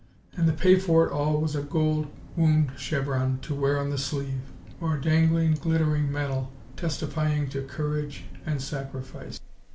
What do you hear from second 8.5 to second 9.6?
sacrifice!